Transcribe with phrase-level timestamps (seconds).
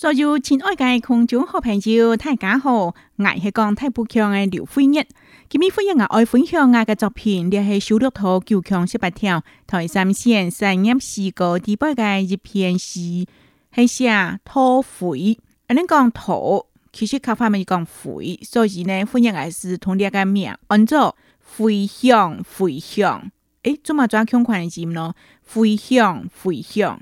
[0.00, 2.72] 所有亲爱的观众好朋友，大家好！
[2.84, 2.94] 我
[3.42, 5.04] 是讲台北强的刘辉业。
[5.48, 13.26] 今天辉业爱分享我的作品，嘅系小绿土九强十八条，台三线三一四九第八个一篇诗，
[13.74, 15.36] 是写土肥。
[15.66, 23.28] 啊，恁讲土，其实开发商讲肥，所以呢，飞燕爱是同你个名，按照飞香飞香。
[23.64, 25.12] 诶，怎么抓空是字呢？
[25.42, 27.00] 飞香飞香。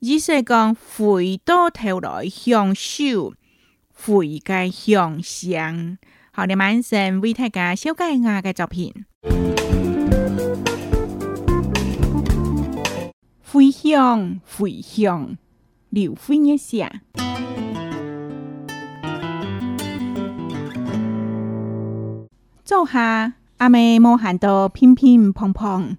[0.00, 3.34] 于是讲，回到头来享受，
[3.92, 5.98] 回介向上。
[6.30, 8.94] 好，你晚上为大家修改我的作品。
[13.50, 15.36] 回香，回香，
[15.90, 17.02] 留肥一下。
[22.64, 25.96] 坐下，阿妹摸汗到，乒乒乓乓，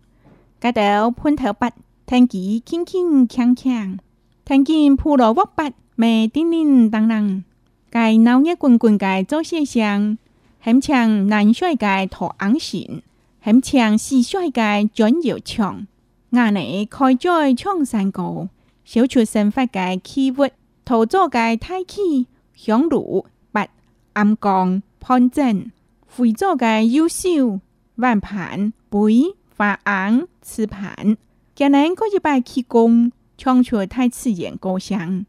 [0.61, 1.69] 街道喷头喷。
[2.09, 3.97] 天吉轻轻锵锵，
[4.43, 7.43] 天琴铺罗沃拔，美叮叮当当，
[7.91, 10.17] 盖闹热滚滚盖做些响，
[10.59, 13.03] 很像男帅盖托昂弦，
[13.39, 15.85] 很像细帅盖转悠腔。
[16.31, 18.47] 阿内开在唱山高，
[18.83, 20.49] 小丘生发盖气伏，
[20.83, 23.67] 土作盖太气响鲁八
[24.13, 25.71] 暗江潘镇，
[26.07, 27.59] 肥作盖优秀，
[27.97, 31.16] 万盘杯发昂瓷盘。
[31.59, 35.25] 今年过一摆起功，唱出太刺眼歌声。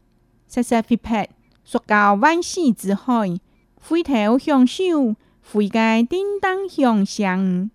[0.47, 1.27] 瑟瑟飞拍，
[1.65, 3.37] 塑胶万丝之海，
[3.75, 7.69] 飞头向手，飞介叮当向上。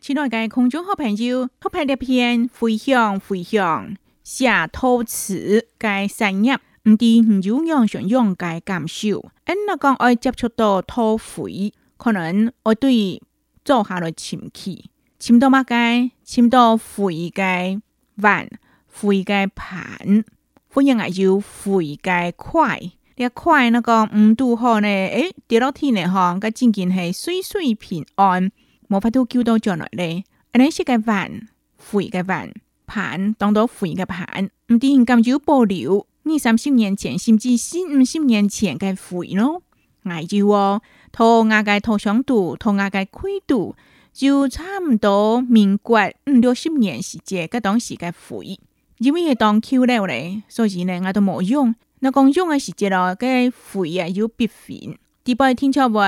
[0.00, 6.58] 亲爱的空中好朋友，拍片片，飞向飞向下偷吃该三样。
[6.88, 9.06] 唔知唔有樣想樣嘅感受。
[9.46, 13.20] 因那講愛接觸到土匪，可能愛對
[13.64, 14.88] 做下來潛起，
[15.20, 17.80] 潛到乜嘅，潛到灰嘅
[18.16, 18.48] 碗，
[18.86, 20.24] 灰嘅盤，
[20.70, 22.92] 反應係要灰嘅塊。
[23.18, 28.52] 呢塊那個唔拄好呢，誒跌落天呢吼，個真件係水水平安，
[28.88, 30.22] 無法度救到上來咧。
[30.52, 32.52] 安尼是個碗，灰嘅碗，
[32.86, 36.06] 盤當到灰嘅盤，唔知感覺保留。
[36.28, 39.62] 二三十年前，甚至四五十年前嘅肥咯，
[40.02, 40.82] 挨住哦，
[41.12, 43.10] 拖牙嘅拖上度，拖牙嘅开
[43.46, 43.76] 度，
[44.12, 48.58] 就差唔多民国五六十年时节嘅当时嘅肥，
[48.98, 51.72] 因为佢当 Q 了咧，所以呢我都冇用。
[52.00, 56.04] 那讲用嘅时节咯，嘅肥啊有变肥，你唔天朝话。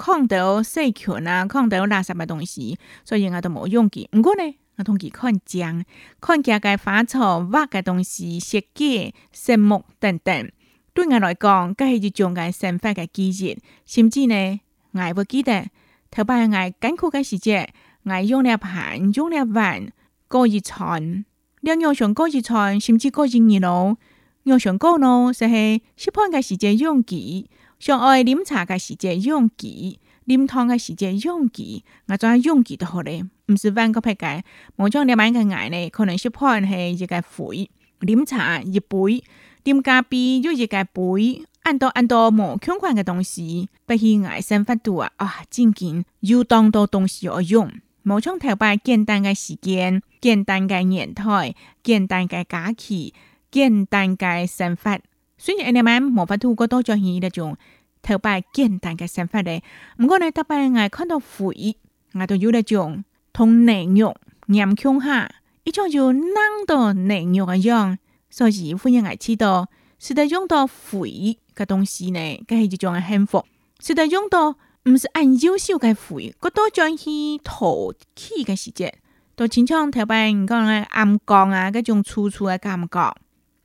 [0.00, 4.06] 看到细菌啊，看到垃圾嘅东西，所以我都冇用佢。
[4.16, 4.42] 唔过呢，
[4.76, 5.84] 我同佢看江，
[6.22, 10.50] 看家嘅花草、挖嘅东西、石阶、树木等等，
[10.94, 13.58] 对我来讲，嗰系一种我生活嘅季节。
[13.84, 14.58] 甚至呢，
[14.92, 15.66] 我会记得，
[16.10, 17.68] 台北我艰苦嘅时节，
[18.04, 19.92] 我用了盘、用了碗，
[20.28, 21.26] 过一餐，
[21.60, 23.98] 我用上过一餐，甚至过一年路，
[24.44, 27.44] 用上过路就系食饭嘅时间用佢。
[27.80, 34.42] 上爱啉茶嘅时节用具，啉汤嘅时节用具，我做下用具都好嘞，毋是万个撇个，
[34.76, 37.70] 某种你买个牙咧，可能是含系一个肥，
[38.00, 39.24] 啉茶一杯，
[39.64, 45.10] 啉咖啡又一个杯，按多按多无相款嘅东西，不个牙龈发度啊！
[45.16, 47.72] 啊，真紧要当多东西要用。
[48.02, 53.14] 无像头摆简单嘅时间，简单嘅年代，简单嘅假期，
[53.50, 54.98] 简单嘅生活。
[55.40, 57.56] 所以你们无法度过多做呢一种
[58.02, 59.62] 特别简单嘅生活咧，
[59.96, 61.76] 唔过呢，头白我看到肥，
[62.12, 63.02] 我都有呢种
[63.32, 64.14] 同嫩肉、
[64.48, 65.30] 岩琼下，
[65.64, 66.32] 一种就两
[66.66, 67.96] 多嫩肉一样，
[68.28, 69.68] 所以夫人爱道，到。
[69.98, 73.38] 得在用到肥嘅东西咧，佢系一种幸福；
[73.82, 74.50] 实得用到
[74.84, 78.94] 唔是按优秀嘅肥，嗰多将系土气嘅时节，
[79.36, 83.16] 都请将头白讲下暗光啊，嗰种粗粗嘅感觉，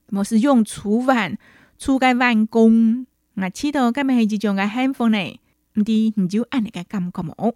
[0.10, 1.38] 冇是用粗粉。
[1.86, 5.40] 初个完工，我知道今日系只种嘅幸福呢？
[5.76, 7.54] 唔知唔就安尼嘅感觉冇？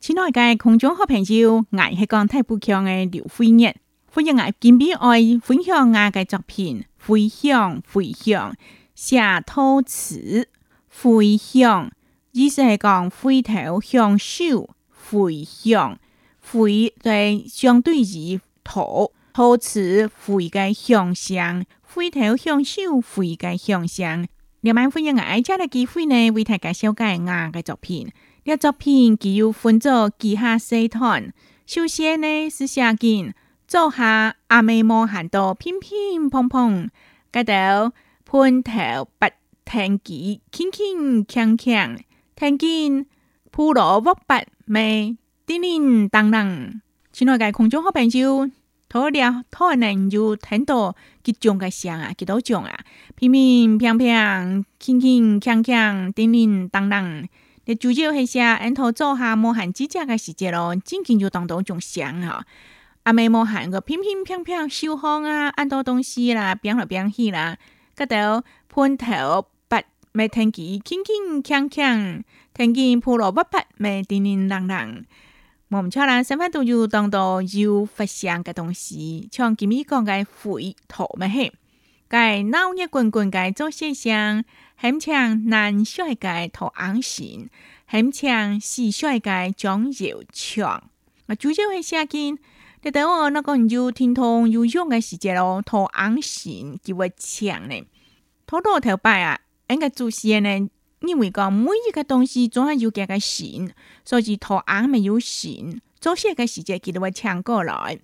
[0.00, 3.76] 亲爱嘅观众好朋友，我系讲太不强嘅刘辉业，
[4.10, 8.52] 欢迎我特别爱分享我嘅作品，分享分享
[8.96, 10.48] 写土瓷，
[10.88, 11.92] 分享
[12.32, 14.44] 意思系讲灰头香烧，
[14.88, 15.96] 辉香，
[16.50, 19.12] 辉在相对于土。
[19.36, 24.28] 好词回计向上，回头向手回计向上。
[24.62, 28.12] 今晚欢迎爱家的机会呢，为大家介绍我日作品。
[28.44, 31.32] 这个作品具有分作几下社段。
[31.66, 33.34] 首先呢是写景，
[33.66, 36.88] 做下阿妹莫喊到乒乒乓乓，
[37.32, 37.90] 街头
[38.24, 38.72] 碰头
[39.18, 39.28] 拔
[39.64, 41.98] 停机轻轻锵锵，
[42.36, 43.06] 听见
[43.50, 44.34] 扑罗伏不
[44.66, 46.80] 咩叮叮当当，
[47.12, 48.48] 亲爱的空中好朋友。
[48.94, 50.94] 好了，好难就听多
[51.24, 52.72] 几种个声啊，几多种啊，
[53.16, 57.26] 乒乒乓乓，轻轻锵锵，叮叮当当。
[57.64, 58.54] 你主要系啥？
[58.54, 62.44] 按头做下摸汗支架嘅时节咯，静静就当当种声啊。
[63.02, 67.58] 阿妹摸汗个乒乒乓乓，手风啊，按多东西啦，边来边去啦，
[67.96, 69.76] 嗰头喷头不
[70.12, 72.22] 没天气，轻轻锵锵，
[72.54, 75.02] 天气盘落不白没叮叮当当。
[75.70, 81.52] 我们穿了，生怕都有当到有发祥的东西，像金米缸的灰吐未起，
[82.06, 84.44] 该闹热滚滚该做些相，
[84.76, 87.48] 很像男帅该涂红神，
[87.86, 90.90] 很像西帅该长肉枪。
[91.26, 92.38] 我主要会写经，
[92.82, 97.84] 你等我那个有天堂有永的时节咯，涂红神就会强呢。
[98.46, 100.68] 头到头白啊，应该做些呢。
[101.08, 103.72] 因为讲每一个东西总要有一个神，
[104.04, 107.98] 所以拖眼没有神，做些个时间记得会抢过来。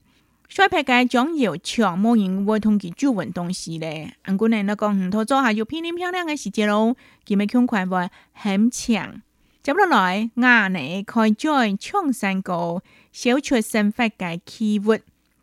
[0.49, 4.17] 小朋友将要抢，冇人会同佢交文东西咧。
[4.27, 9.23] 我讲你那个唔拖做下有漂亮漂亮的细节咯，佢咪看快会很强。
[9.63, 12.83] 接落来，阿你开在创发个
[13.13, 14.95] 消除生活嘅起伏，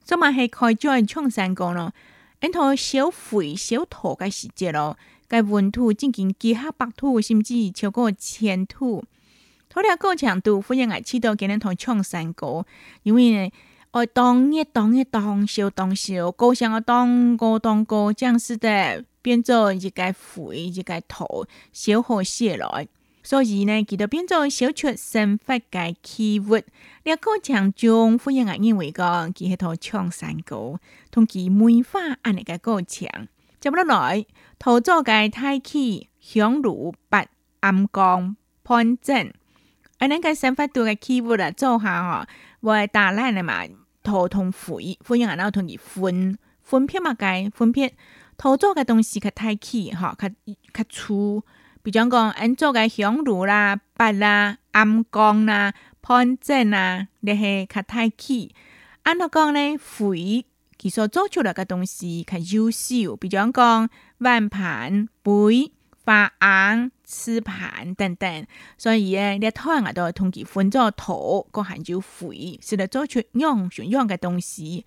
[0.06, 1.94] 咁啊系开在创山歌咯。
[2.42, 4.96] 因同小肥小土嘅时节咯，
[5.28, 9.04] 该温度接经极黑白土，甚至超过浅土。
[9.70, 12.66] 土条构强度非常爱起到，跟恁同抢山哥，
[13.02, 13.52] 因为呢，
[13.92, 22.88] 爱当一当一当烧当烧，高山个当高当高，将使得变做一个肥一个土，小火些来。
[23.30, 26.56] 所以呢，佢就变咗少出生发嘅器物，
[27.04, 29.04] 列个程中欢迎眼认为个，
[29.36, 30.80] 佢系套唱山歌，
[31.12, 33.06] 同佢梅花啊列个高墙。
[33.60, 34.26] 接落来，
[34.58, 37.26] 土作嘅太气响如八
[37.60, 39.34] 暗光盘正，
[39.98, 40.08] 啊！
[40.08, 42.26] 呢个新发度嘅器物咧，做下
[42.62, 43.62] 嗬，会打烂嘅嘛，
[44.04, 47.92] 土同灰，欢迎眼同佢分分片嘛，界分片，
[48.38, 50.34] 土作嘅东西佢太气吓佢
[50.72, 51.44] 佢粗。
[51.90, 58.54] 比如讲，安做个香炉啦、笔啦、暗光啦、盘子啦，你些佢太起。
[59.04, 60.44] 俺度讲咧，翡，
[60.78, 63.16] 佢所做出来个东西较优秀。
[63.16, 63.86] 比讲讲，
[64.18, 65.32] 玉盘、杯、
[66.04, 68.46] 花盎、瓷盘等等。
[68.78, 74.86] 所以咧，你睇下我都同佢分做土，个含叫翡，是嚟做出样样个东西。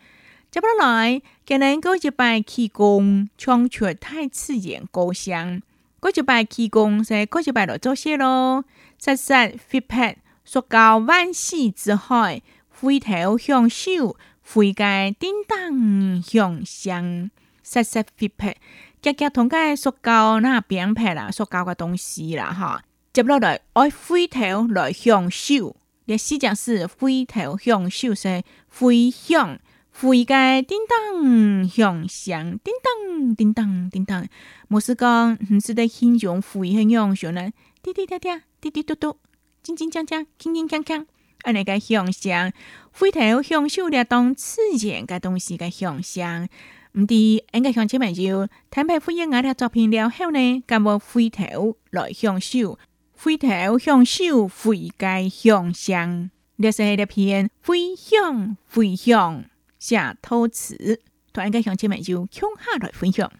[0.50, 5.62] 接本来，佢日够一拜起工，窗出太刺眼个相。
[6.00, 8.64] 过一摆起工，是国一摆在做些咯，
[8.99, 10.17] 闪闪飞拍，
[10.47, 17.31] 塑胶万世之海，回头向手，挥介叮当向上，
[17.62, 18.56] 闪闪飞拍，
[19.02, 22.82] 格格同介塑胶那扁拍啦，塑胶个东西啦哈，
[23.12, 25.76] 接落来爱回头来向手，
[26.06, 29.58] 你思际是回头向手是挥向。
[29.92, 34.26] 飞盖叮当响响，叮当叮当叮当。
[34.69, 37.50] 我是讲，唔识得欣赏飞响响呢？
[37.82, 39.19] 滴滴答答，滴滴嘟嘟，
[39.62, 41.06] 轻轻锵锵，轻轻康康。
[41.42, 42.52] 安尼个响响，
[42.92, 46.48] 回头享受了当刺然个东西个响响。
[46.92, 47.14] 唔知
[47.52, 52.78] 安个向前咩就坦白，我因我的作片了后呢，咁我回头来向手，
[53.16, 56.31] 回头受手飞盖响响。
[56.58, 59.50] 这是下呢片飞响飞响。
[59.80, 61.00] 谢涛慈，
[61.32, 63.32] 同一个乡亲们就向下来分享。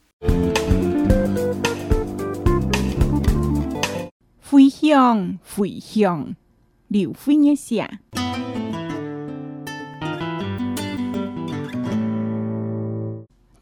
[4.49, 6.35] 回乡，回乡，
[6.89, 7.91] 刘飞一下。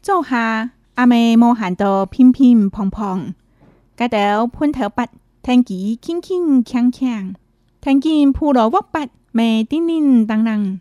[0.01, 3.33] 做下阿妹冇行到乒乒乓乓，
[3.97, 5.05] 街道喷头八，
[5.43, 7.33] 天气轻轻锵锵，
[7.81, 10.79] 天见铺路沃八，咪叮叮当当。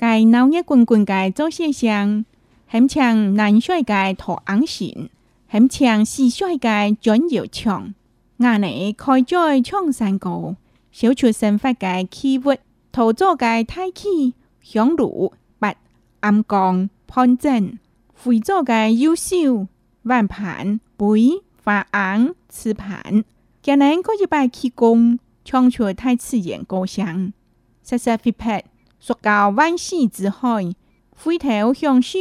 [0.00, 2.24] 该闹热滚滚该早些上，
[2.66, 5.10] 很像南帅该脱昂线，
[5.46, 7.92] 很像西帅该转右墙。
[8.38, 10.56] 阿内开在苍山高，
[10.90, 12.56] 小出生发该起伏，
[12.90, 15.74] 土做该太气，响路八
[16.20, 17.78] 暗光盘正，
[18.14, 19.66] 肥做该优秀，
[20.04, 23.22] 万盘杯发昂瓷盘。
[23.60, 27.34] 今年过一百起工，唱出太刺眼高声，
[27.82, 28.64] 谢谢飞拍。
[29.00, 30.72] 索到万世之海，
[31.16, 32.18] 回头向手，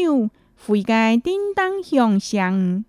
[0.66, 2.86] 回家叮当向上。